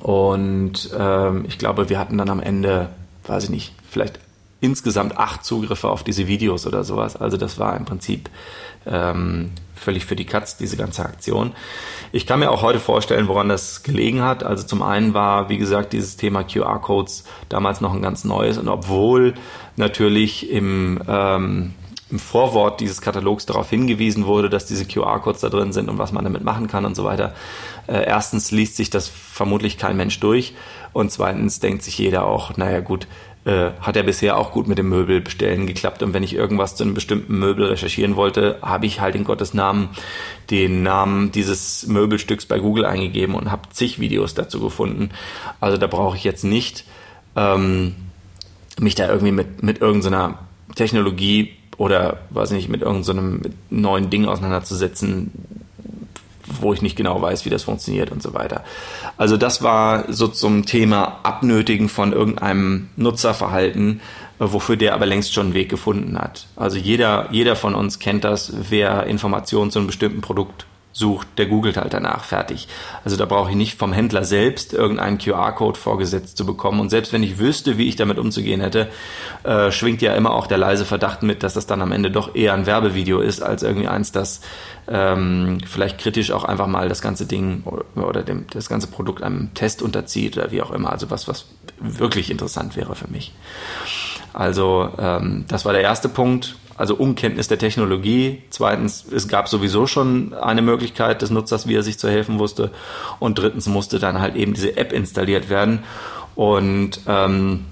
[0.00, 2.88] und ähm, ich glaube, wir hatten dann am Ende,
[3.26, 4.18] weiß ich nicht, vielleicht
[4.60, 7.16] insgesamt acht Zugriffe auf diese Videos oder sowas.
[7.16, 8.30] Also das war im Prinzip
[8.86, 11.52] ähm, völlig für die Katz, diese ganze Aktion.
[12.12, 14.42] Ich kann mir auch heute vorstellen, woran das gelegen hat.
[14.42, 18.68] Also zum einen war, wie gesagt, dieses Thema QR-Codes damals noch ein ganz neues und
[18.68, 19.34] obwohl
[19.76, 21.74] natürlich im ähm,
[22.10, 26.12] im Vorwort dieses Katalogs darauf hingewiesen wurde, dass diese QR-Codes da drin sind und was
[26.12, 27.34] man damit machen kann und so weiter.
[27.88, 30.54] Äh, erstens liest sich das vermutlich kein Mensch durch
[30.92, 33.08] und zweitens denkt sich jeder auch, naja gut,
[33.44, 36.76] äh, hat ja bisher auch gut mit dem Möbel bestellen geklappt und wenn ich irgendwas
[36.76, 39.88] zu einem bestimmten Möbel recherchieren wollte, habe ich halt in Gottes Namen
[40.50, 45.10] den Namen dieses Möbelstücks bei Google eingegeben und habe zig Videos dazu gefunden.
[45.60, 46.84] Also da brauche ich jetzt nicht
[47.34, 47.96] ähm,
[48.78, 50.38] mich da irgendwie mit, mit irgendeiner
[50.74, 55.30] Technologie oder weiß nicht, mit irgendeinem so neuen Ding auseinanderzusetzen,
[56.60, 58.64] wo ich nicht genau weiß, wie das funktioniert und so weiter.
[59.16, 64.00] Also das war so zum Thema Abnötigen von irgendeinem Nutzerverhalten,
[64.38, 66.46] wofür der aber längst schon einen Weg gefunden hat.
[66.56, 71.44] Also jeder, jeder von uns kennt das, wer Informationen zu einem bestimmten Produkt sucht, der
[71.44, 72.68] googelt halt danach, fertig.
[73.04, 76.80] Also da brauche ich nicht vom Händler selbst irgendeinen QR-Code vorgesetzt zu bekommen.
[76.80, 78.88] Und selbst wenn ich wüsste, wie ich damit umzugehen hätte,
[79.44, 82.34] äh, schwingt ja immer auch der leise Verdacht mit, dass das dann am Ende doch
[82.34, 84.40] eher ein Werbevideo ist, als irgendwie eins, das
[84.88, 89.22] ähm, vielleicht kritisch auch einfach mal das ganze Ding oder, oder dem, das ganze Produkt
[89.22, 90.92] einem Test unterzieht oder wie auch immer.
[90.92, 91.44] Also was, was
[91.78, 93.34] wirklich interessant wäre für mich.
[94.32, 98.42] Also ähm, das war der erste Punkt also Unkenntnis der Technologie.
[98.50, 102.70] Zweitens, es gab sowieso schon eine Möglichkeit des Nutzers, wie er sich zu helfen wusste.
[103.18, 105.80] Und drittens musste dann halt eben diese App installiert werden.
[106.34, 107.64] Und ähm,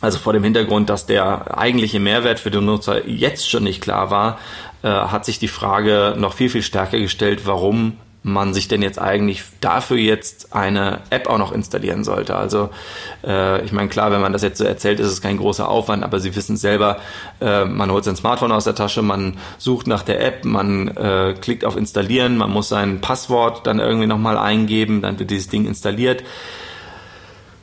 [0.00, 4.10] also vor dem Hintergrund, dass der eigentliche Mehrwert für den Nutzer jetzt schon nicht klar
[4.10, 4.38] war,
[4.82, 8.98] äh, hat sich die Frage noch viel, viel stärker gestellt, warum man sich denn jetzt
[8.98, 12.34] eigentlich dafür jetzt eine App auch noch installieren sollte.
[12.34, 12.70] Also
[13.24, 16.02] äh, ich meine, klar, wenn man das jetzt so erzählt, ist es kein großer Aufwand,
[16.02, 16.98] aber Sie wissen selber,
[17.40, 21.34] äh, man holt sein Smartphone aus der Tasche, man sucht nach der App, man äh,
[21.40, 25.64] klickt auf Installieren, man muss sein Passwort dann irgendwie nochmal eingeben, dann wird dieses Ding
[25.64, 26.24] installiert.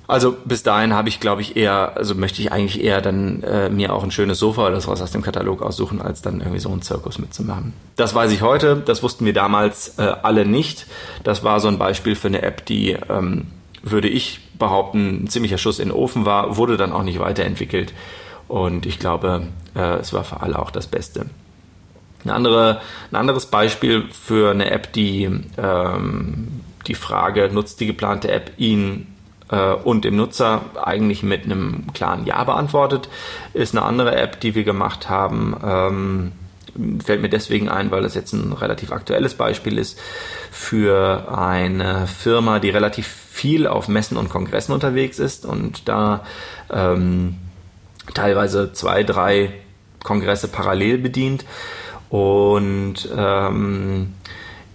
[0.07, 3.69] Also bis dahin habe ich, glaube ich, eher, also möchte ich eigentlich eher dann äh,
[3.69, 6.69] mir auch ein schönes Sofa oder sowas aus dem Katalog aussuchen, als dann irgendwie so
[6.69, 7.73] einen Zirkus mitzumachen.
[7.95, 10.87] Das weiß ich heute, das wussten wir damals äh, alle nicht.
[11.23, 13.47] Das war so ein Beispiel für eine App, die, ähm,
[13.81, 17.93] würde ich behaupten, ein ziemlicher Schuss in den Ofen war, wurde dann auch nicht weiterentwickelt.
[18.47, 21.27] Und ich glaube, äh, es war für alle auch das Beste.
[22.23, 28.31] Eine andere, ein anderes Beispiel für eine App, die ähm, die Frage, nutzt die geplante
[28.31, 29.12] App ihn
[29.55, 33.09] und dem Nutzer eigentlich mit einem klaren Ja beantwortet.
[33.53, 35.55] Ist eine andere App, die wir gemacht haben.
[35.63, 36.31] Ähm,
[37.03, 39.99] fällt mir deswegen ein, weil das jetzt ein relativ aktuelles Beispiel ist
[40.51, 46.23] für eine Firma, die relativ viel auf Messen und Kongressen unterwegs ist und da
[46.71, 47.35] ähm,
[48.13, 49.51] teilweise zwei, drei
[50.03, 51.45] Kongresse parallel bedient.
[52.09, 54.13] Und ähm,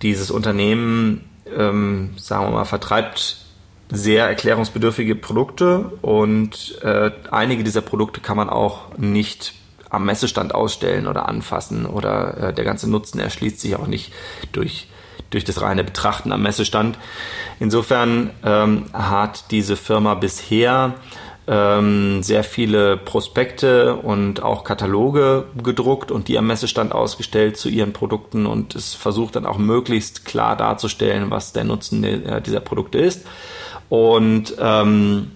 [0.02, 3.47] dieses Unternehmen, ähm, sagen wir mal, vertreibt
[3.90, 9.54] sehr erklärungsbedürftige Produkte und äh, einige dieser Produkte kann man auch nicht
[9.90, 14.12] am Messestand ausstellen oder anfassen oder äh, der ganze Nutzen erschließt sich auch nicht
[14.52, 14.88] durch,
[15.30, 16.98] durch das reine Betrachten am Messestand.
[17.60, 20.94] Insofern ähm, hat diese Firma bisher
[21.46, 27.94] ähm, sehr viele Prospekte und auch Kataloge gedruckt und die am Messestand ausgestellt zu ihren
[27.94, 33.24] Produkten und es versucht dann auch möglichst klar darzustellen, was der Nutzen dieser Produkte ist.
[33.88, 35.30] Und ähm,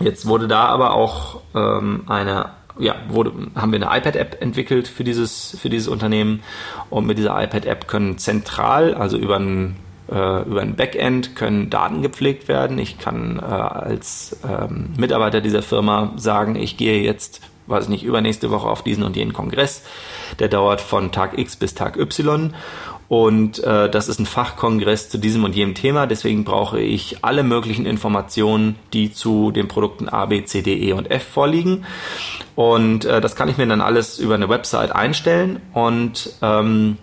[0.00, 2.50] jetzt wurde da aber auch ähm, eine
[2.80, 6.42] ja, wurde, haben wir eine iPad-App entwickelt für dieses, für dieses Unternehmen.
[6.88, 9.76] Und mit dieser iPad-App können zentral, also über ein,
[10.10, 12.78] äh, über ein Backend, können Daten gepflegt werden.
[12.78, 18.04] Ich kann äh, als ähm, Mitarbeiter dieser Firma sagen, ich gehe jetzt, weiß ich nicht,
[18.04, 19.84] übernächste Woche auf diesen und jenen Kongress.
[20.38, 22.54] Der dauert von Tag X bis Tag Y.
[23.10, 26.06] Und äh, das ist ein Fachkongress zu diesem und jenem Thema.
[26.06, 30.92] Deswegen brauche ich alle möglichen Informationen, die zu den Produkten A, B, C, D, E
[30.92, 31.84] und F vorliegen.
[32.54, 35.60] Und äh, das kann ich mir dann alles über eine Website einstellen.
[35.72, 36.98] Und ähm,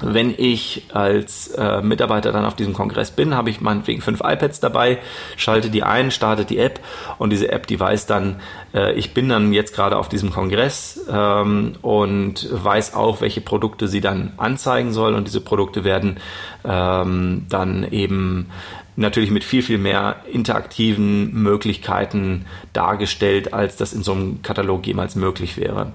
[0.00, 4.60] wenn ich als äh, Mitarbeiter dann auf diesem Kongress bin, habe ich meinetwegen fünf iPads
[4.60, 4.98] dabei,
[5.36, 6.80] schalte die ein, starte die App
[7.18, 8.40] und diese App, die weiß dann,
[8.74, 13.88] äh, ich bin dann jetzt gerade auf diesem Kongress ähm, und weiß auch, welche Produkte
[13.88, 16.18] sie dann anzeigen soll und diese Produkte werden
[16.64, 18.50] ähm, dann eben
[18.96, 25.14] natürlich mit viel, viel mehr interaktiven Möglichkeiten dargestellt, als das in so einem Katalog jemals
[25.14, 25.92] möglich wäre.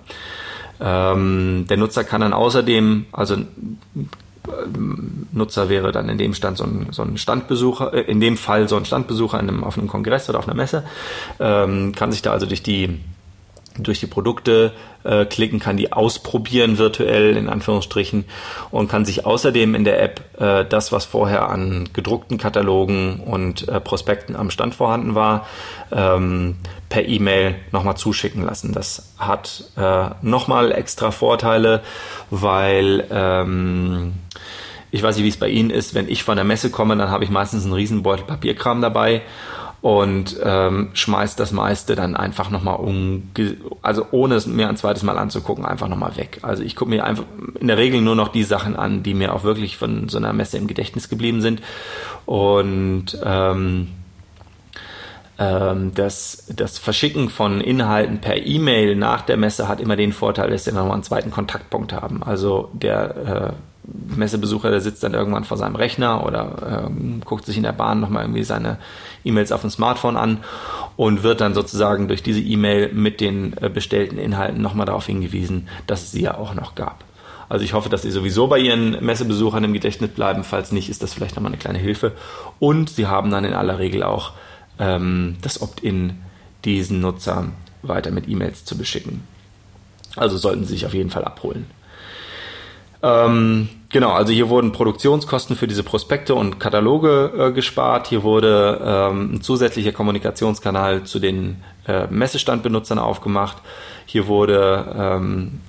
[0.84, 3.38] Ähm, der Nutzer kann dann außerdem, also
[5.32, 8.68] Nutzer wäre dann in dem Stand so ein, so ein Standbesucher, äh, in dem Fall
[8.68, 10.84] so ein Standbesucher in einem, auf einem Kongress oder auf einer Messe,
[11.40, 13.00] ähm, kann sich da also durch die
[13.78, 18.26] durch die Produkte äh, klicken, kann die ausprobieren virtuell in Anführungsstrichen
[18.72, 23.68] und kann sich außerdem in der App äh, das, was vorher an gedruckten Katalogen und
[23.68, 25.48] äh, Prospekten am Stand vorhanden war,
[25.92, 26.58] ähm,
[26.90, 28.74] per E-Mail nochmal zuschicken lassen.
[28.74, 31.82] Das hat äh, nochmal extra Vorteile,
[32.30, 34.14] weil ähm,
[34.92, 37.10] ich weiß nicht, wie es bei Ihnen ist, wenn ich von der Messe komme, dann
[37.10, 39.24] habe ich meistens einen riesen Beutel Papierkram dabei
[39.84, 43.32] und ähm, schmeißt das meiste dann einfach nochmal um,
[43.82, 46.40] also ohne es mir ein zweites Mal anzugucken, einfach nochmal weg.
[46.42, 47.26] Also ich gucke mir einfach
[47.60, 50.32] in der Regel nur noch die Sachen an, die mir auch wirklich von so einer
[50.32, 51.62] Messe im Gedächtnis geblieben sind.
[52.26, 53.90] Und ähm,
[55.38, 60.50] ähm, das, das Verschicken von Inhalten per E-Mail nach der Messe hat immer den Vorteil,
[60.50, 62.24] dass wir nochmal einen zweiten Kontaktpunkt haben.
[62.24, 67.58] Also der äh, Messebesucher, der sitzt dann irgendwann vor seinem Rechner oder ähm, guckt sich
[67.58, 68.78] in der Bahn nochmal irgendwie seine
[69.26, 70.40] E-Mails auf dem Smartphone an
[70.96, 75.68] und wird dann sozusagen durch diese E-Mail mit den äh, bestellten Inhalten nochmal darauf hingewiesen,
[75.88, 77.04] dass es sie ja auch noch gab.
[77.50, 80.44] Also ich hoffe, dass Sie sowieso bei Ihren Messebesuchern im Gedächtnis bleiben.
[80.44, 82.14] Falls nicht, ist das vielleicht nochmal eine kleine Hilfe.
[82.58, 84.32] Und Sie haben dann in aller Regel auch
[84.80, 86.22] ähm, das Opt-in,
[86.66, 87.50] diesen Nutzer
[87.84, 89.28] weiter mit E-Mails zu beschicken.
[90.16, 91.68] Also sollten Sie sich auf jeden Fall abholen.
[93.04, 98.08] Ähm, genau, also hier wurden Produktionskosten für diese Prospekte und Kataloge äh, gespart.
[98.08, 103.58] Hier wurde ähm, ein zusätzlicher Kommunikationskanal zu den äh, Messestandbenutzern aufgemacht.
[104.06, 105.60] Hier wurde ähm,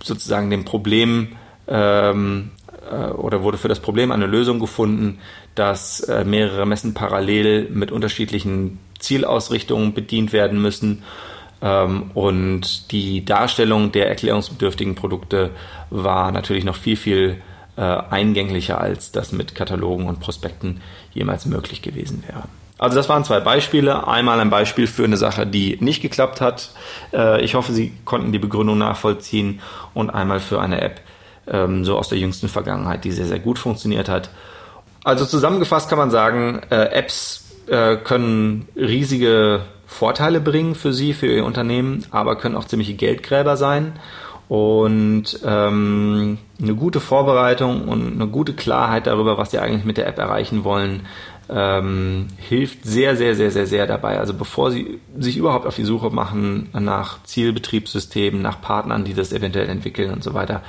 [0.00, 1.32] sozusagen dem Problem
[1.66, 2.52] ähm,
[2.88, 5.18] äh, oder wurde für das Problem eine Lösung gefunden,
[5.56, 11.02] dass äh, mehrere Messen parallel mit unterschiedlichen Zielausrichtungen bedient werden müssen
[11.60, 15.50] und die Darstellung der erklärungsbedürftigen Produkte
[15.90, 17.42] war natürlich noch viel, viel
[17.80, 20.82] äh, eingänglicher, als das mit Katalogen und Prospekten
[21.12, 22.42] jemals möglich gewesen wäre.
[22.78, 24.06] Also das waren zwei Beispiele.
[24.06, 26.70] Einmal ein Beispiel für eine Sache, die nicht geklappt hat.
[27.12, 29.60] Äh, ich hoffe, Sie konnten die Begründung nachvollziehen.
[29.94, 31.00] Und einmal für eine App,
[31.46, 34.30] ähm, so aus der jüngsten Vergangenheit, die sehr, sehr gut funktioniert hat.
[35.02, 37.46] Also zusammengefasst kann man sagen, äh, Apps
[38.02, 43.94] können riesige Vorteile bringen für Sie, für Ihr Unternehmen, aber können auch ziemliche Geldgräber sein.
[44.48, 50.06] Und ähm, eine gute Vorbereitung und eine gute Klarheit darüber, was Sie eigentlich mit der
[50.06, 51.02] App erreichen wollen,
[51.50, 54.18] ähm, hilft sehr, sehr, sehr, sehr, sehr dabei.
[54.18, 59.32] Also bevor Sie sich überhaupt auf die Suche machen nach Zielbetriebssystemen, nach Partnern, die das
[59.32, 60.62] eventuell entwickeln und so weiter,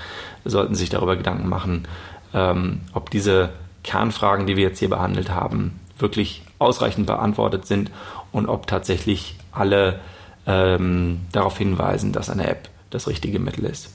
[0.46, 1.88] sollten Sie sich darüber Gedanken machen,
[2.34, 3.52] ähm, ob diese
[3.84, 7.92] Kernfragen, die wir jetzt hier behandelt haben, wirklich ausreichend beantwortet sind
[8.32, 10.00] und ob tatsächlich alle
[10.48, 13.90] ähm, darauf hinweisen, dass eine App das richtige Mittel ist.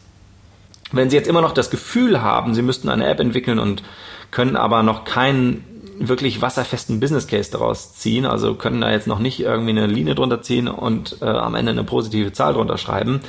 [0.92, 3.82] Wenn Sie jetzt immer noch das Gefühl haben, Sie müssten eine App entwickeln und
[4.30, 5.64] können aber noch keinen
[5.98, 10.14] wirklich wasserfesten Business Case daraus ziehen, also können da jetzt noch nicht irgendwie eine Linie
[10.14, 13.20] drunter ziehen und äh, am Ende eine positive Zahl drunter schreiben,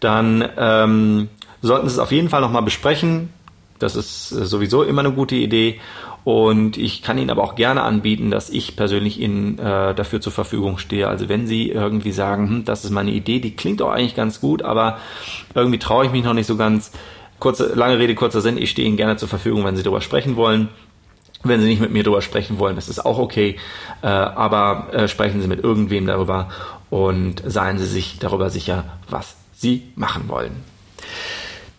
[0.00, 1.28] dann ähm,
[1.62, 3.30] sollten Sie es auf jeden Fall nochmal besprechen.
[3.78, 5.80] Das ist sowieso immer eine gute Idee.
[6.24, 10.32] Und ich kann Ihnen aber auch gerne anbieten, dass ich persönlich Ihnen äh, dafür zur
[10.32, 11.08] Verfügung stehe.
[11.08, 14.40] Also wenn Sie irgendwie sagen, hm, das ist meine Idee, die klingt auch eigentlich ganz
[14.40, 14.98] gut, aber
[15.54, 16.92] irgendwie traue ich mich noch nicht so ganz.
[17.40, 20.36] Kurze, lange Rede, kurzer Sinn, ich stehe Ihnen gerne zur Verfügung, wenn Sie darüber sprechen
[20.36, 20.68] wollen.
[21.42, 23.56] Wenn Sie nicht mit mir darüber sprechen wollen, das ist auch okay.
[24.00, 26.50] Äh, aber äh, sprechen Sie mit irgendwem darüber
[26.88, 30.52] und seien Sie sich darüber sicher, was Sie machen wollen.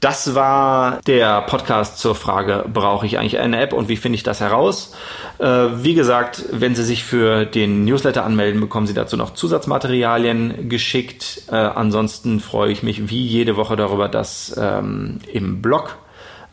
[0.03, 4.23] Das war der Podcast zur Frage, brauche ich eigentlich eine App und wie finde ich
[4.23, 4.93] das heraus?
[5.39, 10.67] Äh, wie gesagt, wenn Sie sich für den Newsletter anmelden, bekommen Sie dazu noch Zusatzmaterialien
[10.67, 11.43] geschickt.
[11.49, 15.95] Äh, ansonsten freue ich mich wie jede Woche darüber, dass ähm, im Blog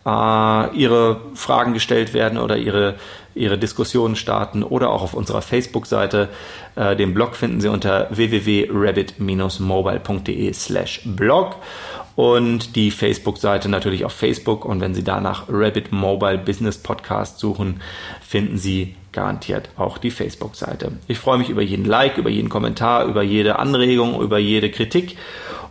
[0.07, 2.95] äh, Ihre Fragen gestellt werden oder Ihre,
[3.35, 6.29] Ihre Diskussionen starten oder auch auf unserer Facebook-Seite.
[6.77, 11.57] Äh, den Blog finden Sie unter www.rabbit-mobile.de slash blog
[12.17, 14.65] und die Facebook-Seite natürlich auf Facebook.
[14.65, 17.81] Und wenn Sie danach Rabbit Mobile Business Podcast suchen,
[18.21, 20.93] finden Sie garantiert auch die Facebook-Seite.
[21.09, 25.17] Ich freue mich über jeden Like, über jeden Kommentar, über jede Anregung, über jede Kritik.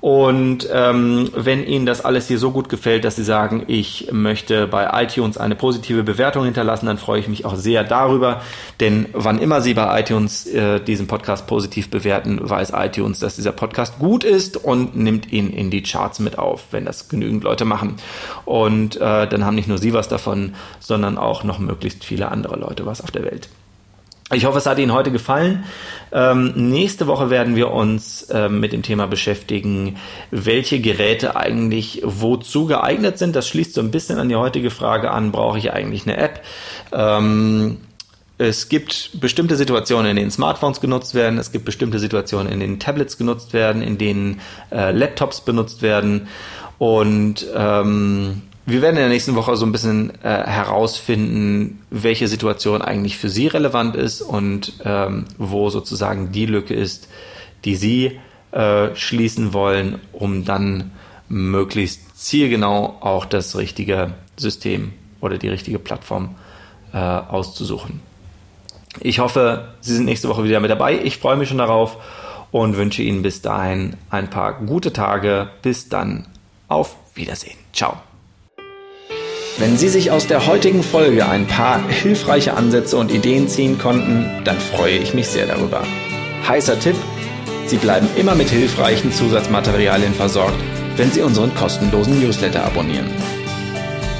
[0.02, 4.66] Und ähm, wenn Ihnen das alles hier so gut gefällt, dass Sie sagen, ich möchte
[4.66, 8.42] bei iTunes eine positive Bewertung hinterlassen, dann freue ich mich auch sehr darüber.
[8.80, 13.52] Denn wann immer Sie bei iTunes äh, diesen Podcast positiv bewerten, weiß iTunes, dass dieser
[13.52, 17.66] Podcast gut ist und nimmt ihn in die Charts mit auf, wenn das genügend Leute
[17.66, 17.96] machen.
[18.46, 22.58] Und äh, dann haben nicht nur Sie was davon, sondern auch noch möglichst viele andere
[22.58, 23.50] Leute was auf der Welt.
[24.32, 25.64] Ich hoffe, es hat Ihnen heute gefallen.
[26.12, 29.98] Ähm, nächste Woche werden wir uns ähm, mit dem Thema beschäftigen,
[30.30, 33.36] welche Geräte eigentlich wozu geeignet sind.
[33.36, 36.44] Das schließt so ein bisschen an die heutige Frage an, brauche ich eigentlich eine App?
[36.92, 37.78] Ähm,
[38.38, 42.80] es gibt bestimmte Situationen, in denen Smartphones genutzt werden, es gibt bestimmte Situationen, in denen
[42.80, 46.28] Tablets genutzt werden, in denen äh, Laptops benutzt werden
[46.78, 52.82] und ähm, wir werden in der nächsten Woche so ein bisschen äh, herausfinden, welche Situation
[52.82, 57.08] eigentlich für Sie relevant ist und ähm, wo sozusagen die Lücke ist,
[57.66, 58.20] die Sie
[58.52, 60.92] äh, schließen wollen, um dann
[61.28, 66.36] möglichst zielgenau auch das richtige System oder die richtige Plattform
[66.94, 68.02] äh, auszusuchen.
[69.00, 71.00] Ich hoffe, Sie sind nächste Woche wieder mit dabei.
[71.04, 71.98] Ich freue mich schon darauf
[72.52, 75.50] und wünsche Ihnen bis dahin ein paar gute Tage.
[75.62, 76.26] Bis dann.
[76.68, 77.58] Auf Wiedersehen.
[77.74, 78.09] Ciao.
[79.60, 84.26] Wenn Sie sich aus der heutigen Folge ein paar hilfreiche Ansätze und Ideen ziehen konnten,
[84.46, 85.84] dann freue ich mich sehr darüber.
[86.48, 86.96] Heißer Tipp,
[87.66, 90.56] Sie bleiben immer mit hilfreichen Zusatzmaterialien versorgt,
[90.96, 93.12] wenn Sie unseren kostenlosen Newsletter abonnieren.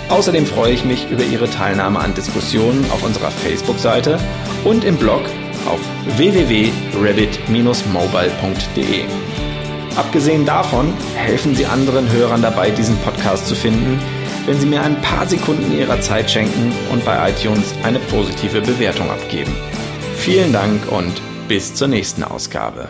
[0.10, 4.20] Außerdem freue ich mich über Ihre Teilnahme an Diskussionen auf unserer Facebook-Seite
[4.66, 5.22] und im Blog
[5.66, 5.80] auf
[6.18, 9.06] www.rabbit-mobile.de.
[9.96, 14.02] Abgesehen davon helfen Sie anderen Hörern dabei, diesen Podcast zu finden,
[14.50, 19.12] wenn Sie mir ein paar Sekunden Ihrer Zeit schenken und bei iTunes eine positive Bewertung
[19.12, 19.56] abgeben.
[20.16, 22.90] Vielen Dank und bis zur nächsten Ausgabe.